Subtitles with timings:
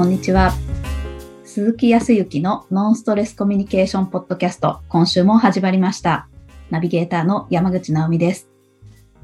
[0.00, 0.54] こんにちは。
[1.44, 6.26] 鈴木康之のノンストレスコミュニケーションポッドキャスト、今週も始まりました。
[6.70, 8.48] ナビゲーターの山口直美です。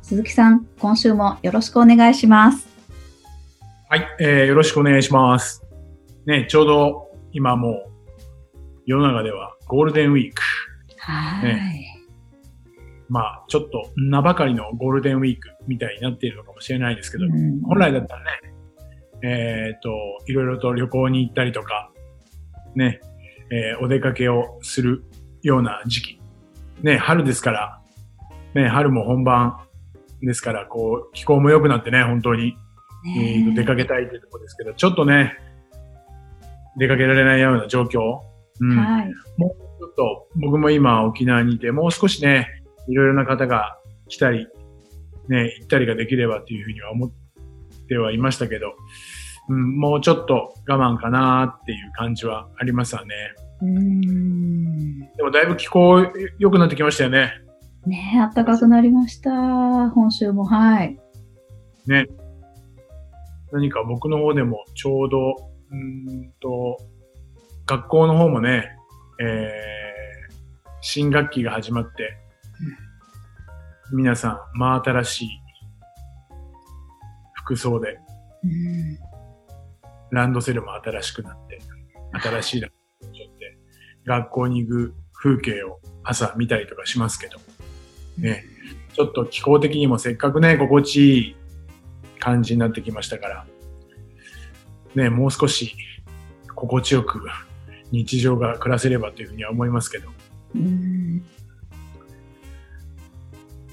[0.02, 2.68] 鈴木さん、今週もよろしくお願いします。
[3.88, 5.64] はい、えー、よろしくお願いします。
[6.26, 7.90] ね、ちょうど今もう
[8.84, 10.42] 世の中ではゴールデンウィーク。
[10.98, 11.58] はい。
[13.08, 18.55] まあ、ちょっと名ばかりのゴールデンウィークみたいになっているのかもしれないですけど、うん本来だったらね、
[19.22, 19.90] えっ、と、
[20.26, 21.90] いろいろと旅行に行ったりとか、
[22.74, 23.00] ね、
[23.50, 25.04] えーお出かけをする
[25.42, 26.20] ような時期。
[26.82, 27.80] ね、春ですから、
[28.54, 29.58] ね、春も本番
[30.22, 32.56] ですから、こう、気候も良くなってね、本当に、
[33.16, 35.38] えー出かけたいというところですけど、ちょっとね、
[36.76, 38.20] 出かけられないような状況。
[38.60, 38.76] うん。
[38.76, 39.06] はい。
[39.38, 42.48] もうちょっと、僕も今沖縄にいて、もう少しね、
[42.88, 44.46] いろいろな方が来たり、
[45.28, 47.10] ね、行ったりができればというふうには思っ
[47.86, 48.74] てはいましたけど、
[49.48, 53.14] うん、もうちょっと我慢かなっていう感じはありますわね。
[53.62, 55.00] うーん。
[55.00, 56.00] でもだいぶ気候
[56.38, 57.32] 良くなってきましたよね。
[57.86, 59.30] ねえ、暖かくなりました。
[59.90, 60.98] 本州も、はい。
[61.86, 62.06] ね。
[63.52, 65.18] 何か僕の方でもちょうど、
[65.70, 66.78] うーんと、
[67.66, 68.68] 学校の方もね、
[69.20, 70.34] えー、
[70.80, 72.16] 新学期が始まって、
[73.92, 75.28] 皆さん真新しい
[77.46, 77.98] 服装で、
[78.42, 78.98] うん。
[80.10, 81.60] ランドセルも新しくなって、
[82.20, 83.58] 新しいランドセルで
[84.04, 87.38] 学校に行く風景を朝見たりとかしますけど、
[88.18, 88.44] ね、
[88.94, 91.36] ちょっと気候的にもせっかくね、心地いい
[92.18, 93.46] 感じになってきましたから、
[94.94, 95.76] ね、もう少し
[96.54, 97.24] 心地よく
[97.92, 100.08] 日常が暮らせればというふうには思いますけど、
[100.54, 101.18] うん。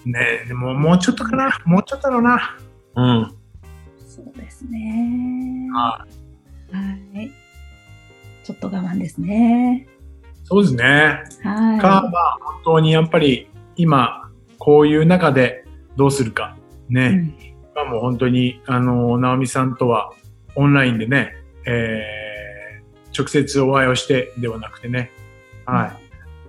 [0.05, 2.57] ね、でももうちょっとかな、もうちょっとだろうな。
[2.95, 3.42] うん。
[4.63, 5.69] ですね。
[5.75, 6.05] あ
[6.71, 7.31] はい。
[8.43, 9.87] ちょっと我慢ですね。
[10.43, 11.23] そうですね。
[11.43, 11.79] はい。
[11.79, 15.65] か、まあ、本当にやっぱり今、こういう中で
[15.95, 16.57] どうするか。
[16.89, 17.07] ね。
[17.07, 20.11] うんまあもう本当に、あの、直美さんとは
[20.55, 21.33] オンラインでね、
[21.65, 25.11] えー、直接お会いをしてではなくてね、
[25.65, 25.91] はい。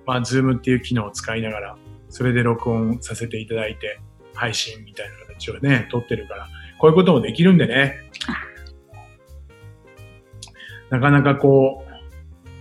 [0.07, 1.77] まあ、 Zoom っていう機能を使いながら、
[2.11, 4.01] それで録音させていただいて、
[4.35, 6.49] 配信みたいな形をね、撮ってるから、
[6.85, 7.95] こういうこともできるんでね。
[10.91, 11.93] なかなかこう、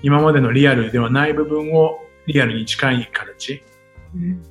[0.01, 3.61] 今までのリアルではない部分をリアルに近い形。
[4.15, 4.41] うん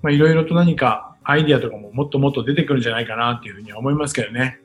[0.00, 4.58] まあ、いろいろと何かアイディアとかももっともっと出てくるんじゃないかなっていうふうには思いますけどね。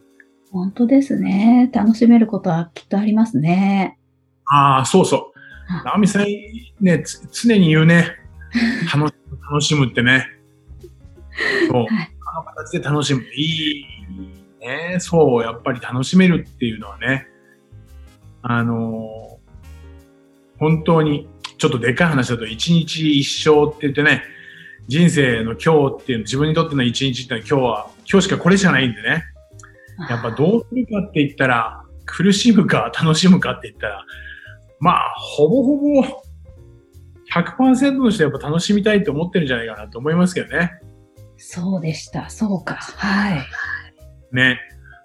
[0.54, 1.70] 本当ですね。
[1.74, 4.00] 楽しめることはきっとありますね。
[4.46, 5.40] ああ、そうそう。
[5.68, 6.26] あ直美さん、
[6.80, 8.16] ね、つ常に言うね。
[8.94, 10.28] 楽しむ、楽しむってね。
[11.70, 11.84] そう。
[11.94, 12.11] はいあ
[12.44, 13.24] 形で楽しむ。
[13.36, 13.86] いい
[14.60, 14.98] ね。
[15.00, 17.28] そう、やっぱり楽しめるっていうのはね。
[18.42, 19.42] あのー
[20.62, 24.22] 本当に、ちょっとでかい話だと、一日一生って言ってね、
[24.88, 29.24] 人生の今日っていうの、自分にとっての一日っていうのは今日は、今日しかこれしかないんでね。
[30.08, 34.06] やっぱどうするかって言ったら、苦しむか楽しむかって言ったら、
[34.80, 36.04] まあ、ほぼほぼ
[37.34, 40.74] 100%の人はやっぱ楽しみたいと思ってるんじゃないかなと思いますけどね。
[41.42, 42.30] そうでした。
[42.30, 42.76] そうか。
[42.76, 43.46] はい。
[44.32, 44.60] ね。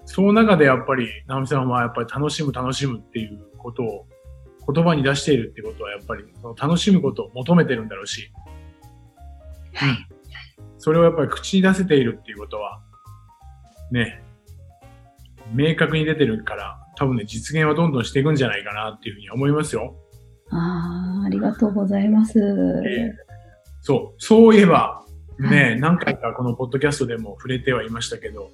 [0.04, 4.06] その中でやっぱり、直美さんはやっぱり楽しむ楽しむっていうことを
[4.72, 8.30] 言葉に出しているってことはやっぱりその楽しむことを求めてるんだろうし、
[9.74, 10.08] はい。
[10.78, 12.80] それをやっぱり口に出せているっていうことは、
[13.90, 14.22] ね、
[15.52, 19.96] 明確に出てるから、多分ね、実現はどんどんしていくんじゃないかなっていうふうに思いますよ。
[20.50, 22.40] ああ、ありがとうございます。
[23.80, 25.05] そう、そういえば、
[25.38, 28.50] ね、は何回かこのポッドキャストでも触れてはいましたけど、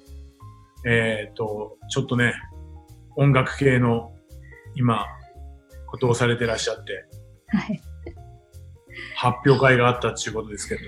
[0.85, 2.33] えっ、と、ちょっとね、
[3.15, 4.13] 音楽系の
[4.75, 5.05] 今、
[5.87, 7.05] ことをされてらっしゃって、
[7.47, 7.81] はい。
[9.15, 10.81] 発表会があったっていうことですけど、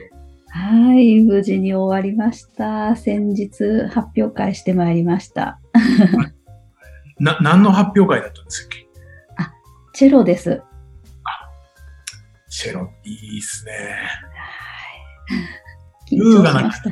[0.50, 1.22] はい。
[1.22, 2.96] 無事に終わりました。
[2.96, 5.60] 先日発表会してまいりました。
[7.20, 8.86] な、何の発表会だったんですっけ？
[9.94, 10.62] チェロです。
[12.50, 13.72] チェロ、いいっすね。
[15.30, 15.36] 緊
[16.16, 16.90] 優雅な張しました。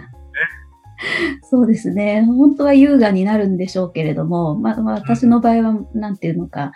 [1.43, 2.23] そうですね。
[2.25, 6.71] 本当は優雅になるんでしょうけれども、まあ、まあ私の場合は、なんていうのか、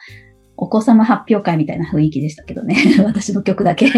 [0.57, 2.75] お子様発表会みたいな雰囲気でしたけどね。
[3.05, 3.85] 私の曲だけ。
[3.85, 3.89] い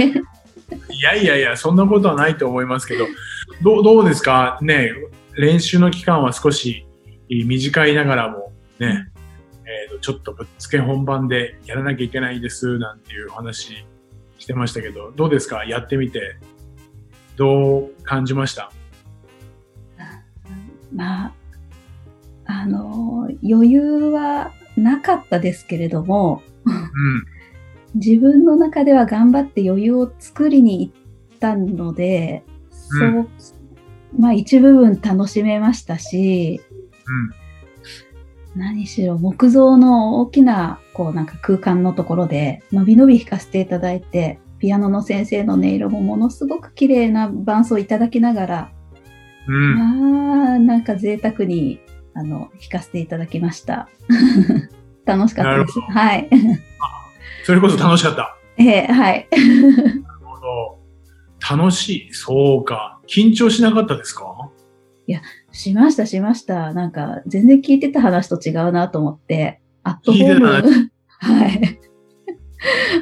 [1.02, 3.08] やいやいや、そんなことはないと思いますけど、
[3.64, 4.60] どうどうですか？
[4.62, 4.92] ね、
[5.36, 6.86] 練習の期間は少し
[7.30, 9.08] 短いながらも、ね、
[9.66, 13.86] えーとちょっとぶっつけ本番でやらなきゃいけないです、なんていうお話
[14.38, 15.66] してましたけど、どうですか？
[15.66, 16.38] やってみて。
[17.40, 18.70] どう感じました？
[20.94, 21.34] まあ、
[22.46, 27.26] あの、余裕はなかったですけれども、うん。
[27.96, 33.30] 自分の中では頑張って余裕を作りに行ったので、そう、
[34.20, 36.60] まあ一部分楽しめましたし、
[38.56, 48.72] 何しろ木造の大きなこうなんか空間のところでのびのび弾かせていただいてピアノの先生の音色もものすごく綺麗な伴奏をいただきながら、
[49.48, 49.56] うん。
[49.56, 49.82] うん。
[50.54, 51.80] あーなんか贅沢に
[52.14, 53.90] あの弾かせていただきました。
[55.06, 55.80] 楽しかったです。
[55.80, 56.30] はい。
[57.44, 58.36] それこそ楽しかった。
[58.62, 59.28] えーはい。
[59.32, 60.80] なるほど。
[61.58, 62.14] 楽しい。
[62.14, 63.00] そうか。
[63.08, 64.26] 緊張しなかったですか？
[65.52, 66.72] しました、しました。
[66.74, 71.80] なんか、全然聞いてた話と違うなと思って、アットホー聞いてたム、 はい。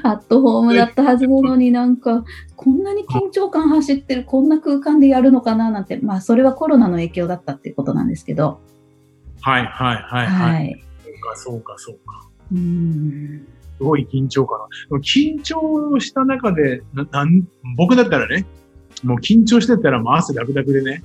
[0.04, 2.24] アットホームだったはずなのになんか、
[2.56, 8.60] こんなに緊張感走ってる、こんな空間でやるのかななんて、まあ、それはコロナの影響だったっていうことなんですけど、
[9.42, 10.68] はいはいはいははい。
[10.68, 10.84] い。
[11.04, 12.28] そうかそうかそうか。
[12.52, 13.48] うーん。
[13.78, 14.68] すごい緊張かな。
[14.90, 18.46] でも緊張した中で、ななん僕だったらね、
[19.04, 21.04] もう緊張してたらもう汗ダクダクでね、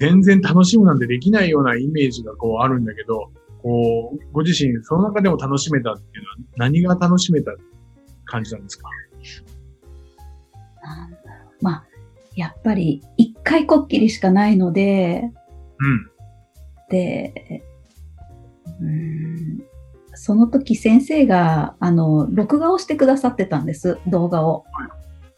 [0.00, 3.30] 全然楽しむなんてできないようなイメージがこうあるんだけど、
[3.68, 7.52] こう、ご自身その中でも楽しめたっていうのは何が楽しめた
[8.24, 8.88] 感じなんですか？
[11.60, 11.84] まあ、
[12.34, 15.22] やっぱり、一回こっきりしかないので、
[15.80, 16.10] うん。
[16.88, 17.62] で、
[18.80, 19.62] うーん
[20.14, 24.64] その時先生が、あの、録画をしてくださってたんです、動画を。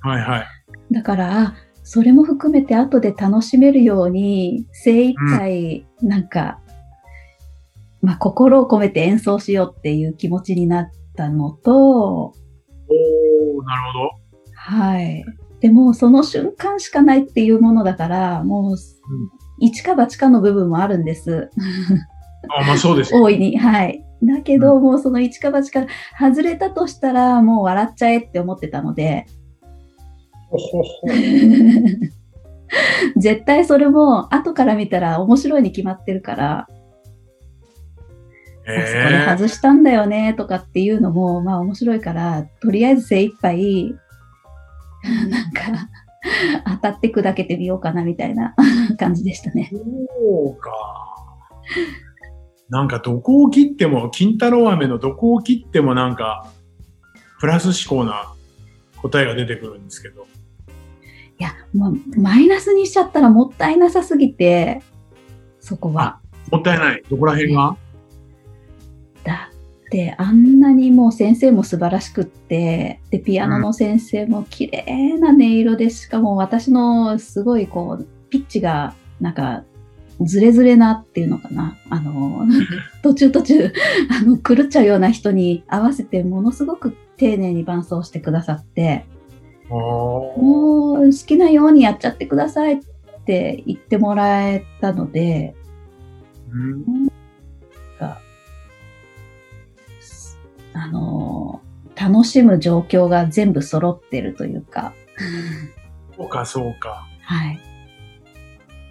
[0.01, 0.47] はいはい。
[0.93, 6.61] だから、あそれも含めて後で楽しめるように、精一杯、なんか、
[8.03, 11.73] まあ、心を込めて演奏しようっていう気持ちになったのと、
[12.27, 14.11] おー、なるほど。
[14.55, 15.25] はい。
[15.61, 18.77] でも、その瞬間しかないっていうものだから、もう、
[19.61, 21.51] 一か八かの部分もあるんです。
[22.49, 23.21] あ、まあそうですよ。
[23.23, 23.59] 大いに。
[23.59, 24.05] はい。
[24.23, 25.87] だけど、もうその一か八か
[26.19, 29.27] 外れたとしたら、もう笑っちゃえって思ってたので、
[33.17, 36.67] 絶対それも後から見たら面白いに決まってるから、
[38.79, 43.95] あそこでえ外したんだよねとかっていうのも、まあ面白いから、とりあえず精一杯、
[45.31, 45.89] なんか、
[46.67, 48.55] 当たって砕けてみようかなみたいな
[48.99, 49.71] 感じでしたね。
[49.73, 50.71] そうか。
[52.69, 56.47] なんかどこを切っても、金太郎飴のどこを切ってもなんか、
[57.41, 58.33] プラス思考な
[58.99, 60.27] 答えが出てくるんですけど。
[61.39, 64.83] いや、もうマイナスにしちゃったらもったいなさすぎて、
[65.59, 66.21] そこは。
[66.51, 67.03] もったいない。
[67.09, 67.77] どこら辺が？
[69.25, 69.51] だ。
[69.87, 79.65] ってあんなにもう先生も素晴らしくってでピアノの先生も綺麗な音色でしかも私のすごいこうピッチがなんか
[80.21, 81.77] ズレズレなっていうのかな。
[81.89, 82.47] あの
[83.03, 83.73] 途中途中
[84.11, 89.07] あの狂っちゃうような人に合わせてものすごく丁寧に伴奏してくださって
[89.69, 92.79] もう好きなようにやっちゃってくださいっ
[93.25, 95.55] て言ってもらえたので
[96.53, 97.10] うん
[100.81, 104.95] あのー楽しむ状況が全部揃ってるというか、
[106.17, 107.07] そうか、そうか。
[107.21, 107.61] はい。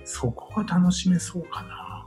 [0.03, 2.05] そこは楽しめそうかな。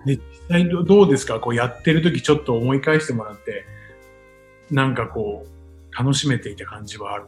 [0.00, 1.40] うんで、実際どどうですか？
[1.40, 3.66] こうやってる時ちょっと思い返してもらって、
[4.70, 7.26] なんかこう、楽しめていた感じはある？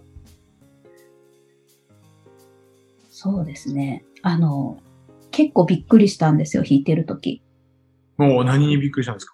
[3.11, 4.05] そうですね。
[4.23, 4.79] あの、
[5.33, 7.43] 結構びっくりしたんですよ、弾いてる時
[8.17, 9.34] もう何にびっくりしたんですか？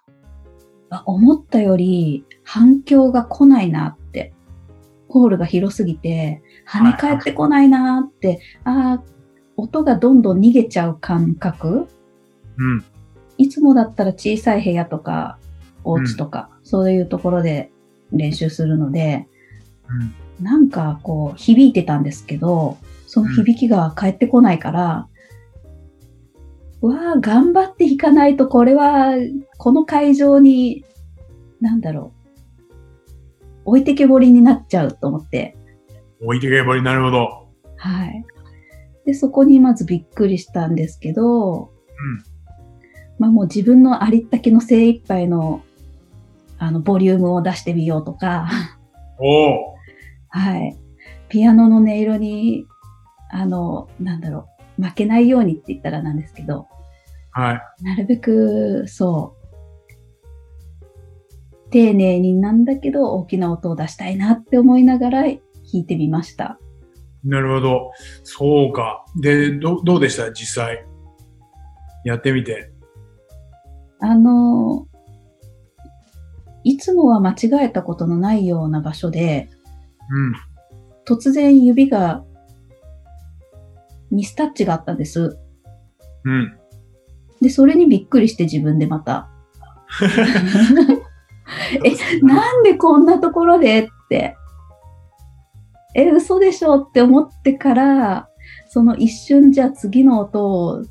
[1.05, 4.33] 思ったより反響が来ないなって。
[5.11, 9.03] ホールが広すぎて、跳ね返ってこないなって、ああ、
[9.57, 11.87] 音がどんどん逃げちゃう感覚
[12.57, 12.83] うん。
[13.37, 15.37] いつもだったら小さい部屋とか、
[15.83, 17.71] お家とか、そういうところで
[18.11, 19.27] 練習するので、
[20.39, 20.45] うん。
[20.45, 25.07] なんかこう響いてたんですけど、その響きが返ってこないから、
[26.81, 29.13] わあ、頑張って弾かないと、これは、
[29.57, 30.83] この会場に、
[31.59, 32.71] なんだろう、
[33.65, 35.55] 置いてけぼりになっちゃうと思って、
[36.21, 37.47] 置いてけぼり、なるほど。
[37.77, 38.25] はい。
[39.05, 41.69] で、そこにまずびっくりしたんですけど、うん。
[43.19, 45.61] まあもう自分のありったけの精一杯の、
[46.57, 48.49] あの、ボリュームを出してみようとか、
[49.19, 49.75] おお
[50.29, 50.77] はい。
[51.29, 52.65] ピアノの音色に、
[53.29, 54.45] あの、なんだろう、
[54.81, 56.67] 負けないようにって言ったらなんですけど、
[57.31, 57.83] はい。
[57.83, 59.41] なるべく、そう、
[61.69, 65.39] 丁寧になんだけど大きな音を出したいなって思いながら弾
[65.71, 66.59] いてみました。
[67.23, 67.91] なるほど。
[68.23, 69.05] そうか。
[69.21, 70.31] で、どどうでした？
[70.33, 70.85] 実際。
[72.03, 72.71] やってみて。
[73.99, 74.87] あの、
[76.63, 79.49] いつもは間違えたことのないような場所で、
[80.09, 80.33] うん。
[81.05, 82.25] 突然指が
[84.11, 85.37] ミスタッチがあったんです。
[86.25, 86.57] うん。
[87.41, 89.29] で、それにびっくりして自分でまた。
[91.83, 94.35] え、なんでこんなところでって。
[95.95, 98.29] え、嘘でしょって思ってから、
[98.69, 100.85] その一瞬じゃあ次の音を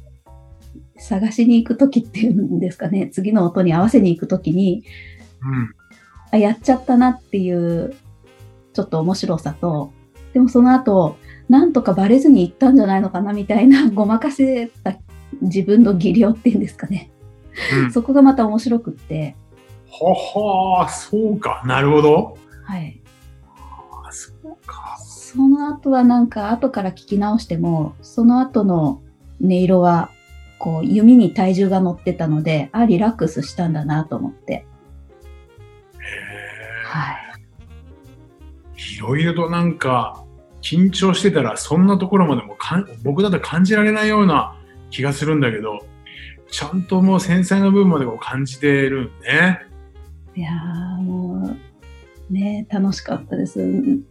[0.98, 3.08] 探しに行くときっていうんですかね。
[3.08, 4.84] 次の音に合わせに行くときに、
[5.42, 5.70] うん。
[6.32, 7.94] あ、やっちゃったなっていう、
[8.74, 9.92] ちょっと面白さと、
[10.32, 11.16] でもその後、
[11.48, 14.96] なんとかバレずに行ったんじゃないのかなみたいな、 ごまかせた
[15.42, 17.10] 自分の技量っていうんですかね。
[17.84, 17.92] うん。
[17.92, 19.36] そこがまた面白くって、
[19.90, 21.62] ははそうか。
[21.66, 22.38] なるほど。
[22.64, 23.00] はい。
[24.06, 24.96] あそうか。
[24.98, 29.00] その後はなんか後から聞き直しても、その後の
[29.42, 30.10] 音色は、
[30.58, 34.52] こう弓に体重が乗ってたので、あ、リラックスしたんだなと思って。
[34.52, 34.66] へ
[36.84, 37.29] はい。
[38.92, 38.96] え。
[38.96, 40.24] いろいろとなんか、
[40.62, 42.56] 緊張してたら、そんなところまでも
[43.02, 44.56] 僕だと感じられないような
[44.90, 45.80] 気がするんだけど、
[46.50, 49.60] ちゃんともう繊細な部分までこう感じてるんね。
[50.34, 51.56] いやーも
[52.30, 53.60] う、ね、楽しかったです。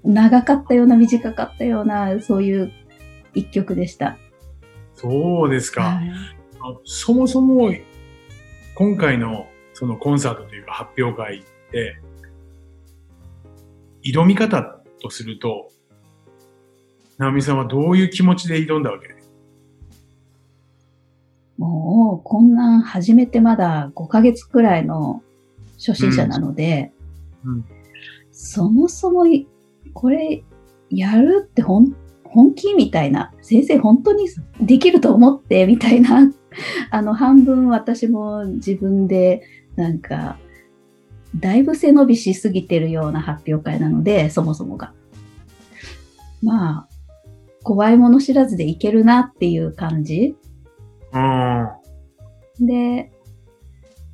[0.04, 2.72] 長かったような短かったような、そういう
[3.34, 4.18] 一曲でした。
[4.96, 5.82] そうですか。
[5.82, 7.74] はいあそもそも、
[8.76, 12.02] 今回のそのコンサートというか発表会って、
[14.04, 15.70] 挑み方とすると、
[17.18, 19.08] 直美さんはどういう気持ちで挑んだわけ？
[21.58, 25.22] もう、こんなん始めてまだ5ヶ月くらいの
[25.78, 26.94] 初心者なので、
[27.44, 27.54] うん。
[27.56, 27.66] うん。
[28.32, 29.48] そもそもい、
[29.94, 30.44] これ、
[30.90, 34.28] やるって本本気みたいな、先生本当に
[34.62, 36.32] できると思ってみたいな、
[36.92, 39.42] あの、半分私も自分で、
[39.76, 40.38] なんか、
[41.36, 44.94] だいぶ背伸びしすぎてるような発表会なので、そもそもが。
[46.42, 46.88] まあ、
[47.64, 50.36] 怖いもの知らずでいけるなっていう感じ。
[51.14, 52.66] うん。
[52.66, 53.12] で、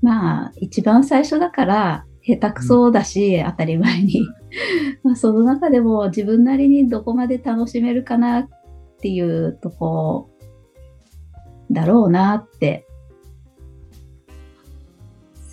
[0.02, 4.28] まあ、一番最初だから、下手くそだし、当たり前に。
[5.04, 8.50] まあ、その中でも自分なりにどこまで楽しめるかなっ
[9.00, 10.30] ていうとこ
[11.72, 12.85] だろうなって。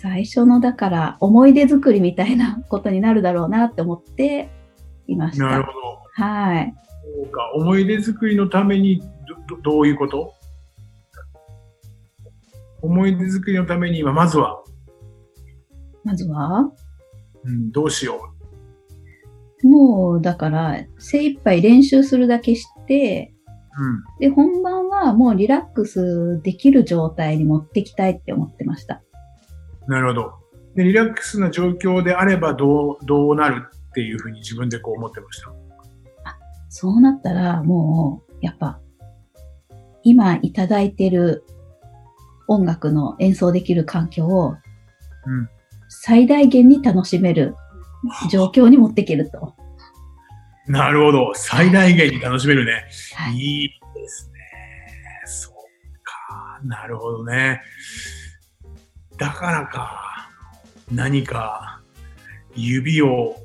[0.03, 4.49] 最初の、だから、思い出作りみたいなことになるだろうなって思って
[5.07, 5.45] いました。
[5.45, 5.77] なるほど。
[6.11, 6.75] はい。
[7.23, 7.53] そうか。
[7.55, 8.99] 思い出作りのために
[9.47, 10.33] ど、どどういうこと？
[12.81, 14.61] 思い出作りのためには、まずは、
[16.03, 16.69] まずは、
[17.45, 18.29] うん、どうしよ
[19.63, 23.33] もう、だから、精一杯練習するだけして、
[23.79, 23.81] う。
[23.81, 24.03] うん。
[24.19, 29.01] で、本番はもうリラックスできる状態に持ってきたいって思ってました。
[29.87, 30.33] なるほど。
[30.75, 35.51] で、リラックスな状況であればどう、どうなるっていうふうに自分でこう思ってました？
[36.69, 38.79] そうなったら、もう、やっぱ、
[40.03, 41.45] 今いただいてる
[42.47, 44.55] 音楽の演奏できる環境を
[45.25, 45.49] うん。
[45.89, 47.55] 最大限に楽しめる
[48.29, 49.55] 状況に持っていけると。
[50.67, 51.31] なるほど。
[51.35, 52.85] 最大限に楽しめるね。
[53.15, 53.35] はい。
[53.35, 54.39] いいですね。
[55.25, 55.53] そう
[56.03, 56.59] か。
[56.63, 57.61] なるほどね。
[59.23, 60.29] だからか。
[60.91, 61.79] 何か
[62.55, 63.37] 指を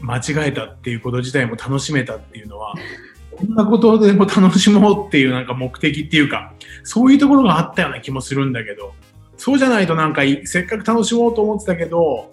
[0.00, 2.74] 間違えたっていうこと自体も楽しめたっていうのは、
[3.36, 6.52] こんなことでも楽しもうっていうなんか目的っていうか、
[6.84, 8.94] そういうところがあったような気もするんだけど、
[9.36, 12.30] そうじゃないとなんかいせっかく楽しもうと思ってたけど、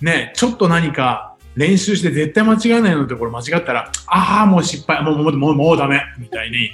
[0.00, 6.70] ね、ちょっと何か練習して絶対間違えないようなところ間違ったら、ああ、もう失敗、もう、もう、もう、もうダメ、みたいに、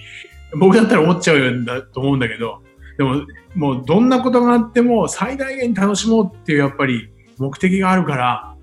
[0.59, 2.63] 僕だったら思っちゃうんだと思うんだけど、
[3.01, 3.23] でも、
[3.55, 8.55] もうどんなことがあっても最大限に楽しもうっていうやっぱり目的があるから、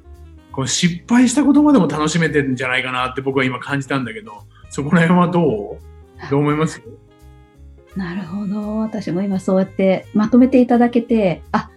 [0.51, 6.29] こう失敗したことまでも楽しめてるんじゃないかなって僕は今感じたんだけど、そこら辺はどう？
[6.29, 6.84] どう思います？
[7.98, 8.77] なるほど。
[8.77, 11.72] 私も今そうやってまとめていただけて、あ、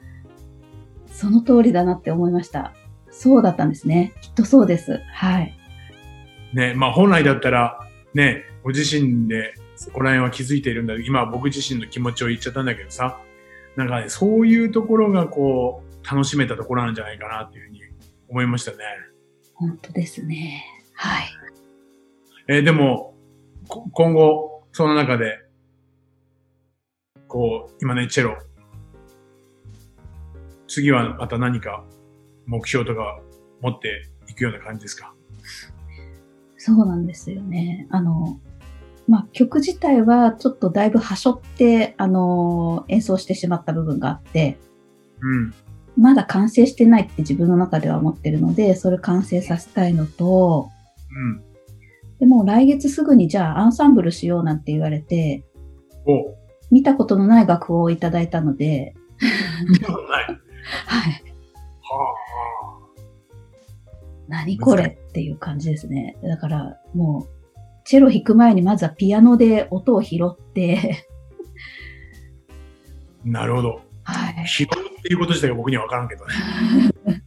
[1.07, 2.75] その通りだなって思いました。
[3.11, 4.13] そうだったんですね。
[4.21, 5.01] きっとそうです。
[5.15, 5.57] はい。
[6.53, 7.79] ね、まあ本来だったら、
[8.13, 13.19] ね、ご自身でそこら辺は気づいているんだけど、今は僕自身の気持ちを言っちゃったんだけどさ、
[13.77, 17.81] なんかね、そういうところがこう、楽しめたところなんじゃないかなっていうふうに
[18.29, 18.79] 思いましたね。
[19.55, 20.65] 本当ですね。
[20.93, 21.29] はい。
[22.49, 23.15] えーでも、
[23.69, 25.39] こ今後、その中で、
[27.27, 28.37] こう、今ね、チェロ、
[30.69, 31.87] 次はまた何か
[32.45, 33.19] 目標とか
[33.63, 35.15] 持っていくような感じですか？
[36.59, 37.87] そうなんですよね。
[37.91, 38.39] あの、
[39.11, 44.57] まあ、曲自体はちょっとだいぶ端折って、あの、演奏してしまった部分があって、
[45.21, 45.55] うん。
[45.97, 50.71] まだ完成してないって自分の中では思ってるので、それ完成させたいのと、
[51.11, 51.43] うん。
[52.21, 55.43] でも来月すぐにじゃあアンサンブルしようなんて言われて、
[56.07, 56.37] お、
[56.71, 58.95] 見たことのない楽譜をいただいたので、
[59.69, 60.25] 見たことない。
[60.87, 61.23] はい。
[61.83, 62.15] は
[64.29, 66.17] 何これっていう感じですね。
[66.23, 67.40] だからもう、
[67.85, 71.07] チェロ弾く前にまずはピアノで音を拾って、
[73.25, 73.81] あ、なるほど。
[74.05, 74.49] はい。
[74.49, 76.35] 拾うっていうこと自体が僕には分からんけどね。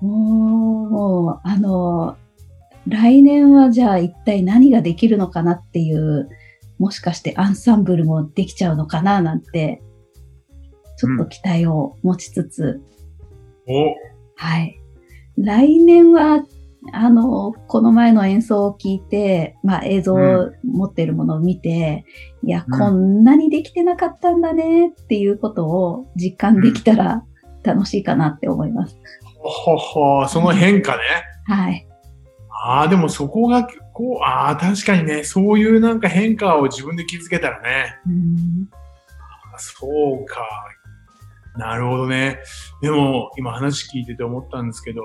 [0.00, 2.16] もう、あの、
[2.86, 6.28] 来年はじゃあ一体何ができるのかなっていう、
[6.78, 9.82] もしかしてアンサンブルもできちゃうのかななんて、
[10.96, 12.82] ちょっと期待を持ちつつ、
[13.66, 13.94] お、
[14.36, 14.80] はい。
[15.36, 16.44] 来年は、
[16.92, 22.04] あの、この前の演奏を聞いて、まあ映像を持ってるものを見て、
[22.42, 27.24] いや、うんこんなにできてなかったんだねっていうことを実感できたら
[27.62, 28.98] 楽しいかなって思います。
[29.34, 31.02] ほほほ、その変化ね。
[31.46, 31.86] はい。
[32.50, 37.96] ああ、でもそこが、こう、ああ、確かにね、そういうなんか変化を自分で気づけたらね。
[38.06, 38.68] うん
[39.58, 39.86] そ
[40.22, 40.42] うか。
[41.56, 42.38] なるほどね。
[42.82, 45.02] でも、今話聞いてて思ったんですけど、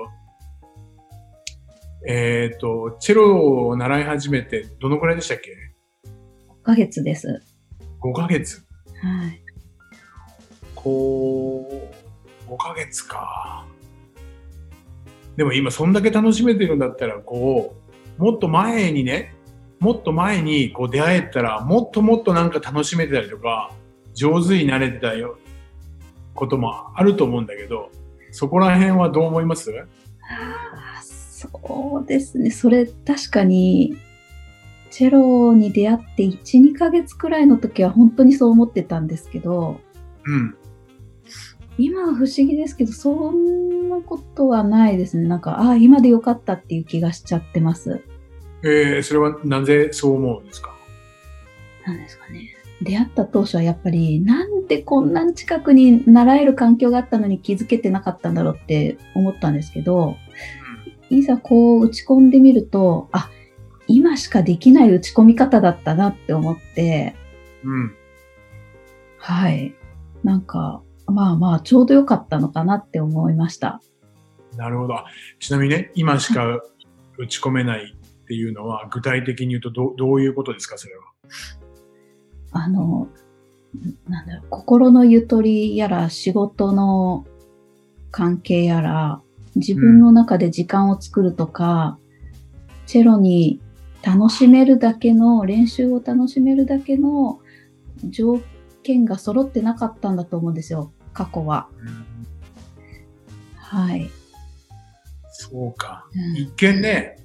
[2.06, 5.52] えっ、と、チェロを習い始めて、どのくらいでしたっけ
[6.62, 7.40] ？5ヶ月です。
[8.00, 8.64] ?5 ヶ月。
[9.00, 9.42] はい。
[10.74, 11.88] こ
[12.48, 13.66] う、5ヶ月か。
[15.36, 17.76] でも今そんだけ楽しめてるんだったら、こ
[18.18, 19.34] う、もっと前にね、
[19.80, 23.72] もっと前にこう出会えたら、もっともっとなんか楽しめてたりとか、
[24.14, 25.38] 上手になれてたよ、
[26.34, 27.90] こともあると思うんだけど、
[28.30, 29.72] そこら辺はどう思います？
[31.42, 32.50] そうですね。
[32.50, 33.96] それ確かに、
[34.90, 39.80] チェロに出会って1、2ヶ月くらいの時は本当にそう思ってたんですけど、
[40.24, 40.54] うん。
[41.78, 45.26] 今は不思議ですけど、そんなことはないですね。
[45.26, 48.02] なんか、ああ、今でよかったっていう気がしちゃってます。
[48.64, 50.72] えー、それはなぜそう思うんですか？
[51.86, 52.54] なんですかね。
[52.82, 60.16] 出会った当初はやっぱり、なんでこんなに近くに習える環境があったのに気づけてなかったんだろうって思ったんですけど、
[61.16, 63.30] いざこう打ち込んでみると、あ、
[63.86, 67.14] 今しかできない打ち込み方だったなって思って、
[67.64, 67.94] うん。
[69.18, 69.74] はい。
[70.24, 73.80] なんか、まあまあ、ちょうどよかったのかなって思いました。
[74.56, 74.94] なるほど。
[75.38, 76.60] ちなみにね、今しか
[77.18, 81.02] 打ち込めないっていうのは、具体的に言うとどどういうことですか、それは？
[82.52, 83.08] あの、
[84.08, 87.26] なんだろう、心のゆとりやら仕事の
[88.10, 89.21] 関係やら、
[89.56, 91.98] 自分の中で時間を作るとか、
[92.86, 93.60] チェロに
[94.02, 97.40] 楽しめるだけの、練習を楽しめるだけの
[98.04, 98.40] 条
[98.82, 101.68] 件が揃ってなかったんだと思うんですよ、過去は。
[103.56, 104.10] はい。
[105.30, 106.06] そうか。
[106.14, 107.18] うん一見ね、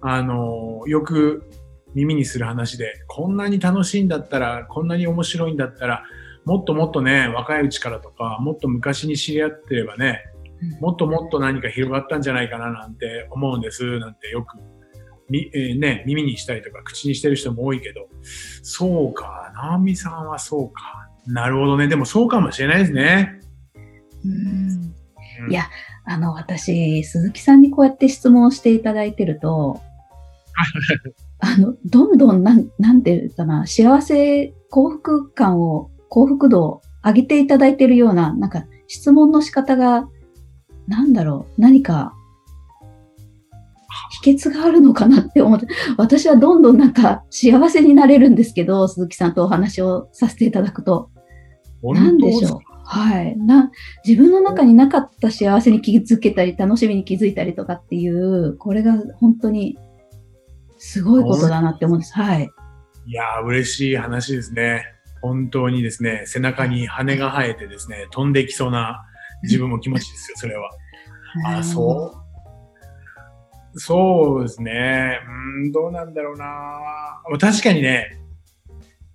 [0.00, 1.48] あの、よく
[1.94, 6.04] 耳にする話で、こんなに楽しいんだったら、こんなに面白いんだったら、
[6.44, 10.24] もっともっとね、若いうちからとか、もっと昔に知り合ってればね、
[10.80, 14.58] もっともっと何か広がったんじゃないかななんて思うんです、なんてよく、
[15.28, 18.08] みえーね、耳にしたりとか口にしてる人も多いけど、
[18.62, 21.08] そうか、直美さんはそうか。
[21.26, 21.88] なるほどね。
[21.88, 23.40] でもそうかもしれないですね。
[24.24, 24.86] うんうん
[25.50, 25.64] いや、
[26.04, 29.80] あの、私、鈴木さんにこうやって質問をしていただいてると、
[31.38, 40.08] あの、どんどんなん、なんていうかな、幸せ、幸福感を、幸福度を上げていただいてるような、なんか、質問の仕方が、
[40.86, 42.12] なんだろう、何か、
[44.22, 51.10] 秘訣があるのかなって思って、私はどんどんなんか幸せになれるんですけど、鈴木さんとお話をさせていただくと。
[51.82, 52.60] なんでしょう？
[52.84, 53.36] はい。
[53.36, 53.70] な、
[54.06, 59.76] 自分の中になかった幸せに気づけたり、楽しみに気づいたりとかっていう、これが本当に
[60.78, 62.14] すごいことだなって思うんです。
[62.14, 62.48] はい。
[63.06, 64.84] いやー、嬉しい話ですね。
[65.20, 69.04] 本当にですね、背中に羽が生えてですね、飛んできそうな
[69.42, 70.70] 自分も気持ちいいですよ、それは。
[71.58, 72.22] あ、そ
[73.74, 73.78] う。
[73.78, 75.20] そうですね。
[75.62, 76.44] うーん、どうなんだろうな。
[76.44, 78.18] まあ確かにね、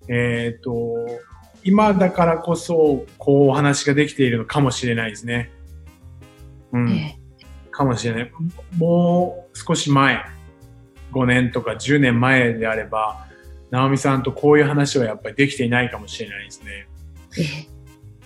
[0.08, 1.08] えっ、と、
[1.64, 5.52] 今だからこそ、こうお話ができているのかもしれないですね。
[6.74, 6.90] うん。
[6.90, 7.18] え
[7.72, 8.32] かもしれない。
[8.78, 10.24] もう少し前、
[11.12, 13.28] 5年とか10年前であれば、
[13.72, 16.88] 直美さんとこういう話はやっぱりできていないかもしれないですね。
[17.40, 17.71] ええ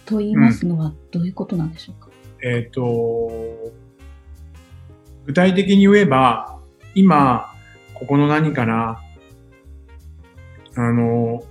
[0.06, 2.10] と言いますのはどういうことなんでしょうか？
[2.42, 3.72] えっ、と、
[5.26, 6.60] 具体的に言えば、
[6.94, 7.54] 今、
[7.94, 9.02] ここの何かな、
[10.76, 11.44] あの、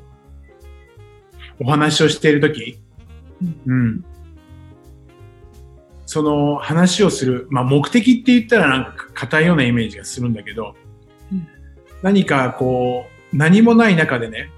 [1.61, 2.79] お話をしているとき、
[3.67, 4.05] うん。
[6.07, 10.77] その話をする、まあ目的って言ったらなんか硬いようなイメージがするんだけど、
[11.33, 11.49] うん
[12.03, 14.51] 何かこう、何もない中でね、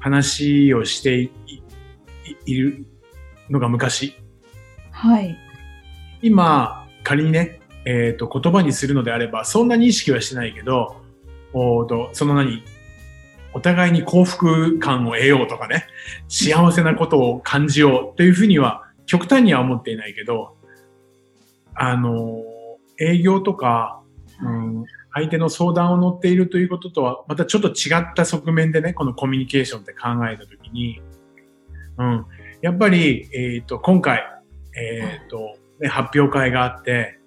[0.00, 1.30] 話をして
[2.46, 2.84] いる
[3.50, 4.14] のが昔。
[4.90, 5.36] はい。
[6.22, 10.96] 今、仮にね、えっ、と、言葉にするのであれば、そんなに意識はしてないけど、
[11.52, 12.62] おーとその何、
[13.52, 15.86] お互いに幸福感を得ようとかね、
[16.28, 20.56] 幸せなことを感じようというふうには、極端には思っていないけど、
[21.74, 22.42] あの、
[23.00, 24.02] 営業とか、
[24.42, 31.00] うん、相手の相談を乗っているということとは、またちょっと違った側面でね、このコミュニケーションって考えたときに、
[31.98, 32.26] うん、
[32.62, 34.22] やっぱり、えっ、と、今回、
[34.76, 37.18] えっ、と、ね、発表会があって、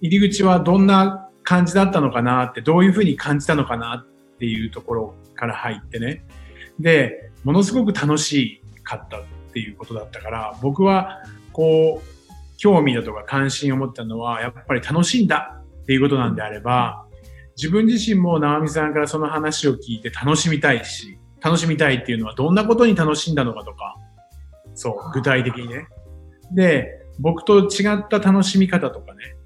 [0.00, 6.24] 入り口はどんな感じだったのかなって、どういうふうに感じたのかなっていうところから入ってね。
[6.80, 12.12] で、ものすごく楽しかったっていうことだったから、僕は、こう、
[12.58, 17.06] 興味だとか関心を持ったのは、やっぱり楽しんだっていうことなんであれば、
[17.56, 23.96] 自分自身も直美さんからその話を聞いて楽しみたいし、楽しみたいっていうのはどんなことに楽しんだのかとか、
[24.74, 25.86] そう、具体的にね。
[26.52, 29.36] で、僕と違った楽しみ方とかね、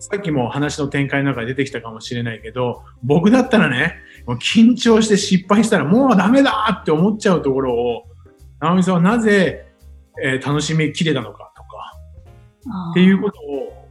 [0.00, 8.04] さっきも話の展開の中で出てきたかもしれないけど、僕だったらね、もう緊張して失敗したらもうダメだって思っちゃうところを、
[8.60, 9.66] 直美さんはなぜ、
[10.22, 11.68] えー楽しみきれたのかとか、
[12.90, 13.88] っていうことを、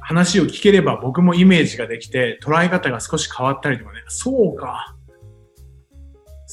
[0.00, 4.95] 話を聞ければ僕もイメージができて、捉え方が少し変わったりとかね、そうか。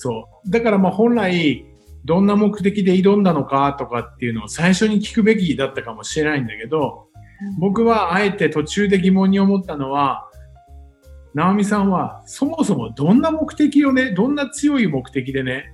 [0.04, 0.50] そう。
[0.50, 1.66] だからまあ本来、
[2.04, 7.08] どんな目的で挑んだのかとかっていうのを最初に聞くべきだったかもしれないんだけど、
[7.58, 10.30] 僕はあえて途中で疑問に思ったのは、
[11.34, 15.74] 直美さんはそもそもどんな目的をね、どんな強い目的でね、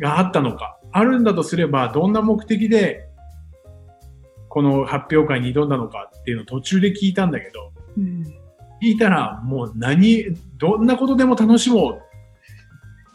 [0.00, 0.78] があったのか。
[0.90, 3.08] あるんだとすれば、どんな目的で、
[4.48, 8.24] この発表会に挑んだのかっていうのを途中で聞いたんだけど、うん
[8.82, 10.24] 聞いたらもう何、
[10.58, 12.11] どんなことでも楽しもう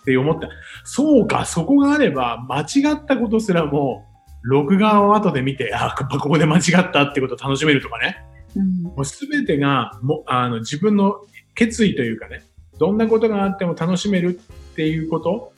[0.08, 0.48] って思った。
[0.86, 4.06] そうか、そこがあれば間違ったことすらも
[4.42, 8.24] 録画を後で見て、あ、ここで間違ったってことを楽しめるとかね。
[8.56, 11.18] うんもうすべてがもあの自分の
[11.54, 12.44] 決意というかね、
[12.80, 14.40] どんなことがあっても楽しめる
[14.72, 15.52] っていうこと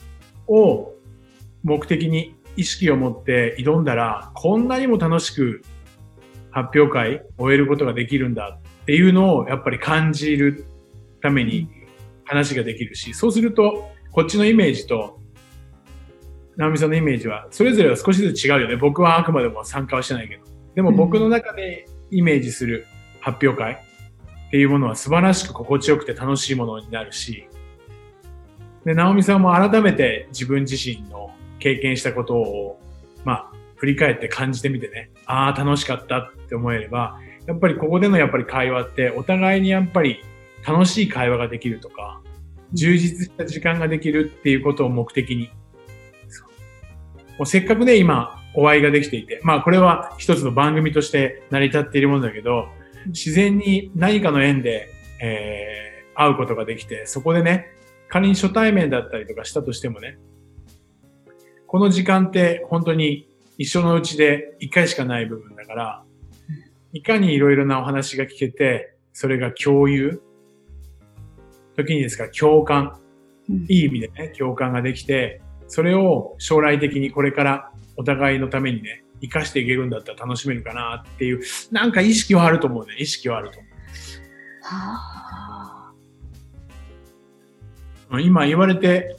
[0.47, 0.95] を
[1.63, 5.61] 目的に意識を持って挑んだら、こんなにも楽しく
[6.49, 10.65] 発表会終えることができるんだっていうのをやっぱり感じる
[11.21, 11.69] ために
[12.25, 15.19] 話ができるし、そうすると、こっちのイメージと、
[16.57, 18.75] 直美さんのイメージは、それぞれは少しずつ違うよね。
[18.75, 20.43] 僕はあくまでも参加はしてないけど。
[20.75, 22.85] でも僕の中でイメージする
[23.21, 27.47] 発表会っていうものは素晴らしく心地よくて楽しいものになるし、
[28.85, 32.79] で、直美さんも改めて自分自身の経験したことを、
[33.23, 40.21] まあ、振り返って感じてみてね、ああ、楽しかったって思えれば、やっぱりここでのやっぱり会話って、お互いにやっぱり
[40.67, 42.21] 楽しい会話ができるとか、
[42.73, 45.49] 充実した時間ができるっていうことを目的に。
[47.37, 52.67] もうせっかくね、今、お会いができていて、まあこれは一つの番組として成り立っているものだけど、
[53.07, 54.89] 自然に何かの縁で、
[55.21, 57.67] えー、会うことができて、そこでね、
[58.09, 60.17] 仮に初対面だったりとかしたとしてもね、
[61.67, 66.03] この時間って本当に一緒のうちで一回しかない部分だから、
[66.91, 70.21] いかにいろいろなお話が聞けて、それが共有、
[71.83, 72.99] 時にですから共感、
[73.49, 82.95] うんいい意味でね、共感ができて、それを将来的にこれからお互いのためにね、活かしていけるんだったら楽しめるかなっていう、なんか意識はあると思うね。
[82.97, 83.67] 意識はあると思
[84.61, 85.93] は
[88.11, 88.21] あう。
[88.21, 89.17] 今言われて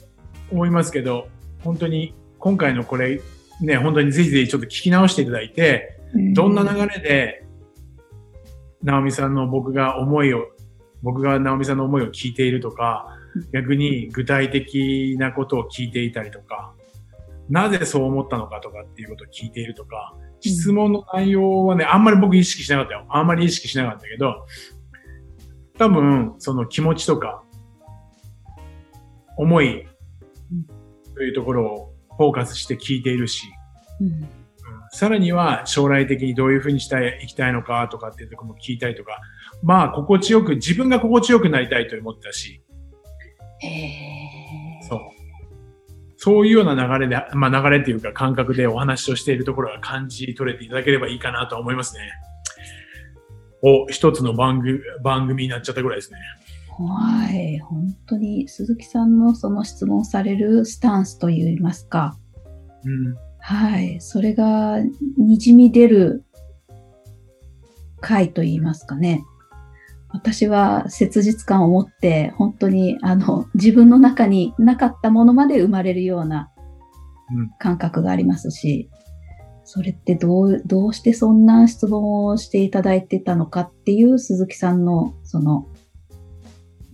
[0.49, 1.27] 思いますけど、
[1.63, 3.21] 本当に今回のこれ、
[3.61, 5.99] ね、本当にぜひぜひちょっと聞き直していただいて、
[6.33, 7.45] どんな流れで、
[8.83, 10.47] 直美さんの僕が思いを、
[11.03, 13.17] 僕が直美さんの思いを聞いているとか、
[13.53, 16.73] 逆に具体的なことを聞いていたりとか、
[17.49, 23.05] なぜそう思ったのかとかっていうことを聞いているとか、質問の内容はね、あんまり僕意識しなかったよ。
[23.09, 24.45] あんまり意識しなかったけど、
[25.77, 27.43] 多分、その気持ちとか、
[29.37, 29.87] 思い
[31.15, 33.47] というところをフォーカスして聞いているし、
[33.99, 34.40] うん
[34.93, 39.19] さらには将来的にどういうふうにしたい、いきたいのかとかっていうところも聞いたりとか、
[39.63, 42.61] まあ、心地よく、自分が心地よくなりたいと思ったし。
[44.81, 44.99] そう。
[46.17, 52.11] そういうような流れで、まあ流れっていうか感覚でお話をしているところが感じ取れていただければいいかなと思いますね。
[53.63, 56.19] お、一つの番組、番組になっちゃったぐらいですね。
[56.77, 57.59] はい。
[57.59, 62.17] 本当に鈴木さんのその質問されるスタンスといいますか、
[62.83, 63.30] うん。
[63.41, 63.99] はい。
[63.99, 64.77] それが、
[65.17, 66.23] にじみ出る
[67.99, 69.23] 回と言いますかね。
[70.09, 76.51] 私は切実感を持って、本当に、あの、自分の中になかったものまで生まれるような
[77.31, 78.89] うん感覚がありますし、
[79.63, 85.67] それってどう、どうしてそんな質問をしていただいてたのかっていう鈴木さんの、その、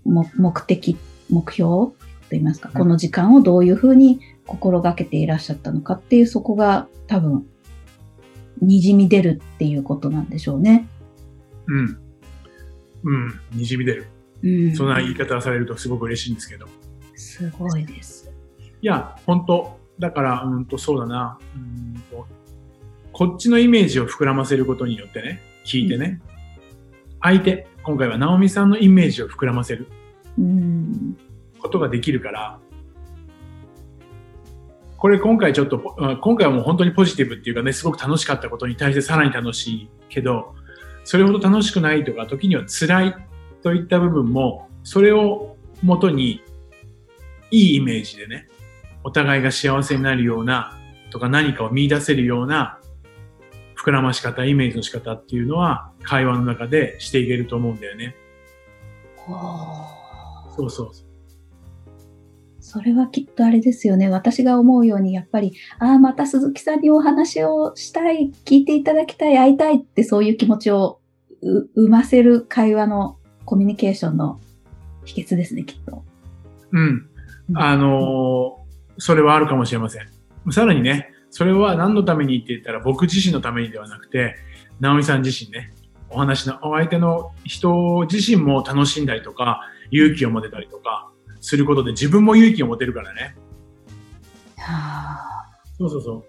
[0.05, 0.97] も目的、
[1.29, 1.91] 目標
[2.27, 7.45] と言いますか、うんこの時間をどういうふうに心がけていらっしゃったのかっていう、そこが多分、
[8.61, 10.87] にじみ出るっていうことなんでしょうね。
[11.67, 11.99] うん。
[13.03, 13.39] うん。
[13.53, 14.07] にじみ出る。
[14.43, 14.75] うん。
[14.75, 16.67] そんな言い方をされるとすごく嬉しいんですけど。
[17.15, 18.31] すごいです。
[18.81, 21.39] いや、本当だから、うんと、そうだな。
[21.55, 22.27] うんと、
[23.11, 26.21] こっちのイメージを膨らませることによってね、聞いてね、
[27.21, 29.87] 相手、今回は直美さんのイメージを膨らませる
[30.37, 31.17] うん。
[31.59, 32.59] ことができるから、
[34.97, 35.79] これ今回ちょっと
[36.21, 40.55] 今回はもう本当にポジティブっていうかね、すごく楽しかったことに対してさらに楽しいけど、
[41.03, 43.15] それほど楽しくないとか、時には辛い
[43.61, 46.41] といった部分も、それをもとに、
[47.51, 48.49] いいイメージでね、
[49.03, 50.77] お互いが幸せになるような、
[51.11, 52.79] とか何かを見出せるような、
[53.77, 58.15] 膨らまし方、イメージの仕方っていうのは、会話の中でしていけると思うんだよね。
[60.57, 61.07] そうそうそう。
[62.69, 64.09] それはきっとあれですよね。
[64.09, 70.99] 私が思うように、やっぱり、ああ、また鈴木さんにお話をしたい、聞いていただきたい、会いたいってそういう気持ちを
[71.41, 74.41] う生ませる会話のコミュニケーションの
[75.05, 76.03] 秘訣ですね、きっと。
[76.73, 77.07] うん。
[77.53, 78.67] あのー
[78.99, 80.09] それはあるかもしれません。
[80.51, 84.35] さらにね、それは何のためにって言ったら僕自身のためにではなくて、
[84.79, 85.71] 直美さん自身ね、
[86.09, 93.35] お話の、お相手の人自身も楽しんだりとか、勇気を持てたりとか、することで自分も勇気を持てるからね。
[94.57, 95.21] はあ
[95.77, 96.25] そうそうそう。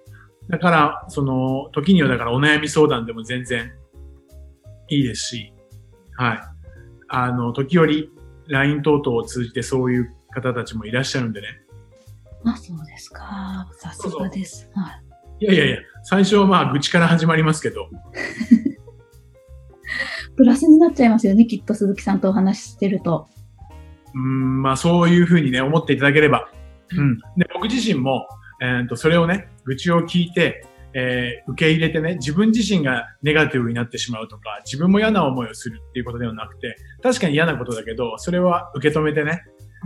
[0.50, 3.72] だから、その、時にはだからお悩み相談でも全然
[4.88, 5.52] いいですし、
[6.16, 6.40] はい。
[7.08, 8.10] あの、時折、
[8.48, 11.46] LINE 等々を通じてそういう方たちもいらっしゃるんでね。
[12.44, 13.68] あ、そうですか。
[13.78, 14.68] さすがです。
[14.74, 15.00] は
[15.40, 15.40] い。
[15.40, 17.88] いやいやいや、最初はまあ愚痴から始まりますけど、
[20.36, 23.28] プラスになっちゃいますよね、きっと鈴木さんとお話ししてると。
[24.14, 26.48] うーん、まあそういうふうにね、思っていただければ。
[26.90, 27.18] うん。
[27.36, 28.26] で、僕自身も、
[28.60, 39.42] えーと、それをね、愚痴を聞いて、えー受け入れてね、自分自身がネガティブになってしまうとか、自分も嫌な思いをするっていうことではなくて、確かに嫌なことだけど、それは受け止めてね、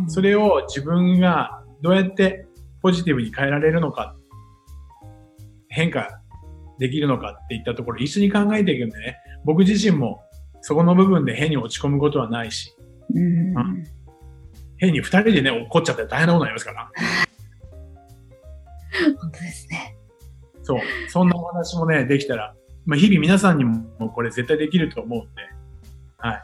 [0.06, 2.46] それを自分がどうやって
[2.80, 4.16] ポジティブに変えられるのか、
[5.68, 6.20] 変化
[6.78, 10.22] できるのかっていったところ一緒に考えていくんでね、僕自身も
[10.60, 12.74] そこの部分で変に落ち込むことはないし、
[13.14, 13.58] うん。
[13.58, 13.64] あ
[14.82, 16.90] 変に二人でね、怒っちゃったら大変なことになりますから。
[19.20, 19.96] 本当ですね。
[20.62, 20.80] そう。
[21.08, 25.42] そんなお話もね、できたら、まあ、日々皆さんにもこれ絶対できると思うんで、
[26.18, 26.42] はい。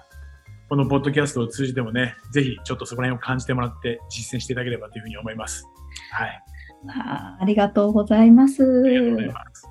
[0.68, 5.66] このポッドキャストを通じてもね、ぜひちょっとそこら辺を感じてもらって実践していただければというふうに思います。
[6.12, 6.42] はい。
[6.88, 8.62] あありがとうございます。
[8.62, 9.68] ありがとうございます。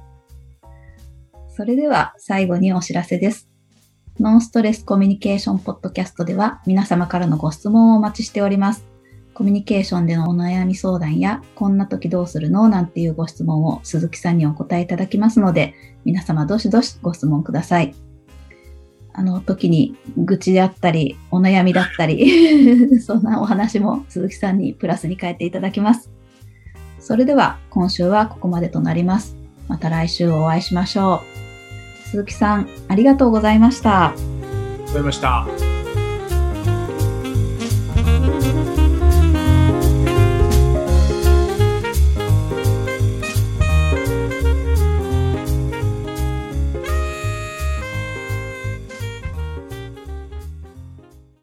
[1.50, 3.50] それでは最後にお知らせです。
[4.20, 8.84] ノンストレスコミュニケーションポッドキャストでは皆様からのご質問をお待ちしております。
[9.36, 17.94] コミュニケーションでのお悩み相談や、こんな時どうするのなんていうご質問を鈴木さんにお答えいただきますので、皆様どしどしご質問ください。
[19.14, 26.10] あの時に愚痴であったり、お悩みだったり、 そんなお話も鈴木さんにプラスに変えていただきます。
[27.00, 29.36] それでは今週はここまでとなります。
[29.68, 31.37] また来週お会いしましょう。
[32.12, 34.08] 鈴木さん、ありがとうございました。
[34.08, 35.77] ありがとうございました。